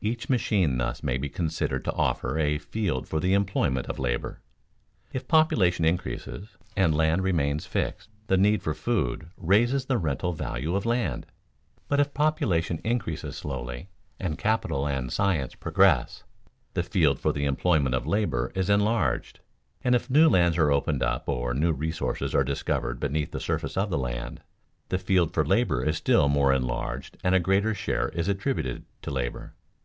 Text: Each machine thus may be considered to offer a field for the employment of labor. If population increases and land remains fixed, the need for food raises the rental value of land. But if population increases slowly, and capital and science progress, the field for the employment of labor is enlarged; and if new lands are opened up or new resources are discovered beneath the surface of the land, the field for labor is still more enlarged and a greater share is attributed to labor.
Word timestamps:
Each 0.00 0.28
machine 0.28 0.78
thus 0.78 1.02
may 1.02 1.18
be 1.18 1.28
considered 1.28 1.84
to 1.84 1.92
offer 1.92 2.38
a 2.38 2.58
field 2.58 3.08
for 3.08 3.18
the 3.18 3.32
employment 3.34 3.88
of 3.88 3.98
labor. 3.98 4.38
If 5.12 5.26
population 5.26 5.84
increases 5.84 6.56
and 6.76 6.94
land 6.94 7.24
remains 7.24 7.66
fixed, 7.66 8.08
the 8.28 8.36
need 8.36 8.62
for 8.62 8.74
food 8.74 9.26
raises 9.36 9.86
the 9.86 9.98
rental 9.98 10.32
value 10.32 10.76
of 10.76 10.86
land. 10.86 11.26
But 11.88 11.98
if 11.98 12.14
population 12.14 12.78
increases 12.84 13.36
slowly, 13.38 13.88
and 14.20 14.38
capital 14.38 14.86
and 14.86 15.12
science 15.12 15.56
progress, 15.56 16.22
the 16.74 16.84
field 16.84 17.18
for 17.18 17.32
the 17.32 17.44
employment 17.46 17.96
of 17.96 18.06
labor 18.06 18.52
is 18.54 18.70
enlarged; 18.70 19.40
and 19.82 19.96
if 19.96 20.08
new 20.08 20.28
lands 20.28 20.58
are 20.58 20.70
opened 20.70 21.02
up 21.02 21.28
or 21.28 21.54
new 21.54 21.72
resources 21.72 22.36
are 22.36 22.44
discovered 22.44 23.00
beneath 23.00 23.32
the 23.32 23.40
surface 23.40 23.76
of 23.76 23.90
the 23.90 23.98
land, 23.98 24.42
the 24.90 24.98
field 24.98 25.34
for 25.34 25.44
labor 25.44 25.82
is 25.82 25.96
still 25.96 26.28
more 26.28 26.52
enlarged 26.52 27.16
and 27.24 27.34
a 27.34 27.40
greater 27.40 27.74
share 27.74 28.10
is 28.10 28.28
attributed 28.28 28.84
to 29.02 29.10
labor. 29.10 29.54